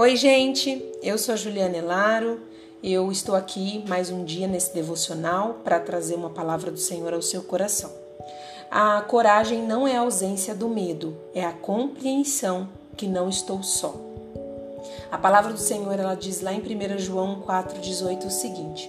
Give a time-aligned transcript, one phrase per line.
[0.00, 2.40] Oi, gente, eu sou a Juliana Elaro.
[2.80, 7.20] Eu estou aqui mais um dia nesse devocional para trazer uma palavra do Senhor ao
[7.20, 7.90] seu coração.
[8.70, 13.92] A coragem não é a ausência do medo, é a compreensão que não estou só.
[15.10, 18.88] A palavra do Senhor ela diz lá em 1 João 4,18 o seguinte: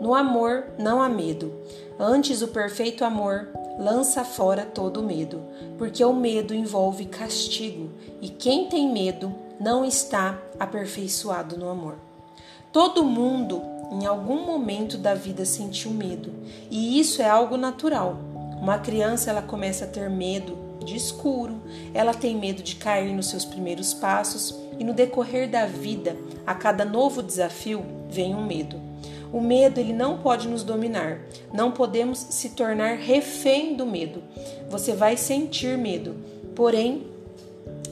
[0.00, 1.52] No amor não há medo,
[1.98, 5.42] antes o perfeito amor lança fora todo medo,
[5.76, 7.90] porque o medo envolve castigo,
[8.22, 11.96] e quem tem medo não está aperfeiçoado no amor.
[12.72, 13.62] Todo mundo,
[13.92, 16.32] em algum momento da vida, sentiu medo,
[16.70, 18.18] e isso é algo natural.
[18.60, 21.60] Uma criança ela começa a ter medo de escuro,
[21.92, 26.54] ela tem medo de cair nos seus primeiros passos, e no decorrer da vida, a
[26.54, 28.80] cada novo desafio, vem um medo.
[29.32, 31.18] O medo ele não pode nos dominar.
[31.52, 34.22] Não podemos se tornar refém do medo.
[34.70, 36.14] Você vai sentir medo,
[36.54, 37.06] porém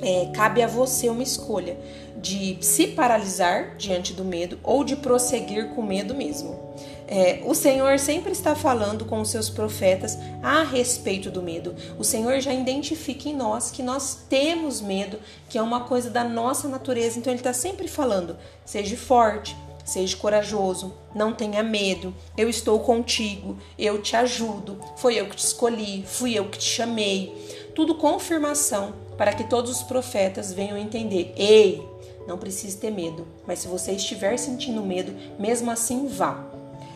[0.02, 1.76] é, cabe a você uma escolha
[2.16, 6.60] de se paralisar diante do medo ou de prosseguir com medo mesmo.
[7.06, 11.74] É, o Senhor sempre está falando com os seus profetas a respeito do medo.
[11.98, 16.24] O Senhor já identifica em nós que nós temos medo, que é uma coisa da
[16.24, 17.18] nossa natureza.
[17.18, 22.14] Então Ele está sempre falando: seja forte, seja corajoso, não tenha medo.
[22.36, 24.80] Eu estou contigo, eu te ajudo.
[24.96, 27.61] Foi eu que te escolhi, fui eu que te chamei.
[27.74, 31.82] Tudo confirmação para que todos os profetas venham entender: ei,
[32.26, 36.44] não precisa ter medo, mas se você estiver sentindo medo, mesmo assim vá.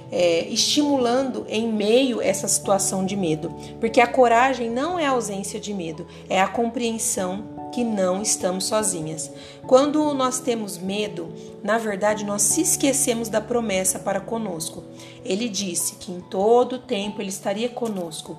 [0.09, 5.59] É, estimulando em meio essa situação de medo, porque a coragem não é a ausência
[5.59, 9.31] de medo, é a compreensão que não estamos sozinhas.
[9.67, 11.29] Quando nós temos medo,
[11.63, 14.83] na verdade nós se esquecemos da promessa para conosco.
[15.23, 18.39] Ele disse que em todo tempo ele estaria conosco.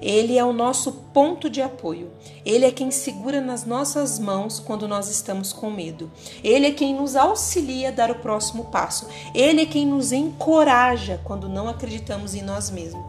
[0.00, 2.10] Ele é o nosso ponto de apoio.
[2.46, 6.10] Ele é quem segura nas nossas mãos quando nós estamos com medo.
[6.42, 9.06] Ele é quem nos auxilia a dar o próximo passo.
[9.34, 13.04] Ele é quem nos encoraja quando não acreditamos em nós mesmos.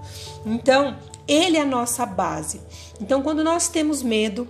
[0.45, 2.59] Então, ele é a nossa base.
[2.99, 4.45] Então, quando nós temos medo,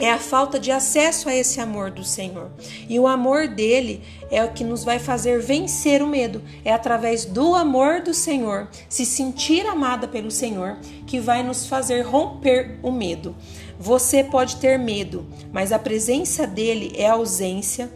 [0.00, 2.50] é a falta de acesso a esse amor do Senhor.
[2.88, 6.42] E o amor dele é o que nos vai fazer vencer o medo.
[6.64, 12.02] É através do amor do Senhor, se sentir amada pelo Senhor, que vai nos fazer
[12.02, 13.36] romper o medo.
[13.78, 17.90] Você pode ter medo, mas a presença dele é ausência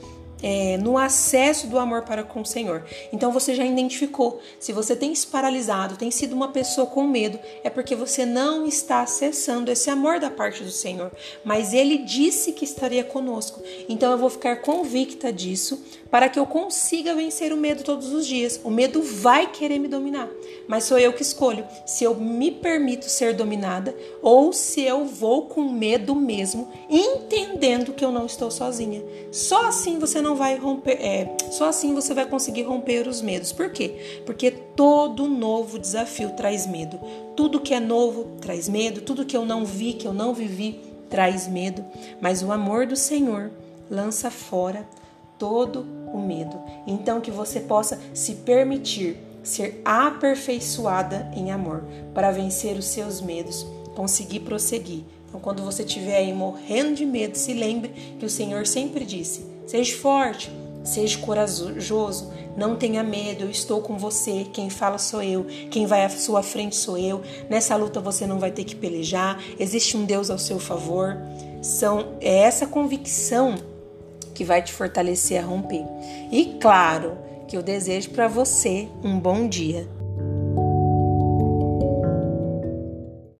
[0.47, 2.84] é, no acesso do amor para com o Senhor.
[3.10, 4.43] Então você já identificou.
[4.60, 8.66] Se você tem se paralisado, tem sido uma pessoa com medo, é porque você não
[8.66, 11.10] está acessando esse amor da parte do Senhor.
[11.43, 13.62] Mas Ele disse que estaria conosco.
[13.88, 15.83] Então eu vou ficar convicta disso
[16.15, 18.61] para que eu consiga vencer o medo todos os dias.
[18.63, 20.31] O medo vai querer me dominar,
[20.69, 23.93] mas sou eu que escolho se eu me permito ser dominada
[24.23, 29.03] ou se eu vou com medo mesmo, entendendo que eu não estou sozinha.
[29.33, 33.51] Só assim você não vai romper, é, só assim você vai conseguir romper os medos.
[33.51, 34.23] Por quê?
[34.25, 36.97] Porque todo novo desafio traz medo.
[37.35, 40.81] Tudo que é novo traz medo, tudo que eu não vi, que eu não vivi,
[41.11, 41.85] traz medo,
[42.21, 43.51] mas o amor do Senhor
[43.91, 44.87] lança fora
[45.44, 46.59] todo o medo.
[46.87, 51.84] Então que você possa se permitir ser aperfeiçoada em amor
[52.15, 55.04] para vencer os seus medos, conseguir prosseguir.
[55.28, 59.44] Então, quando você estiver aí morrendo de medo, se lembre que o Senhor sempre disse:
[59.66, 60.50] Seja forte,
[60.83, 64.47] seja corajoso, não tenha medo, eu estou com você.
[64.50, 67.21] Quem fala sou eu, quem vai à sua frente sou eu.
[67.50, 71.19] Nessa luta você não vai ter que pelejar, existe um Deus ao seu favor.
[71.60, 73.74] São, é essa convicção
[74.34, 75.84] que vai te fortalecer a romper.
[76.31, 79.89] E claro que eu desejo para você um bom dia.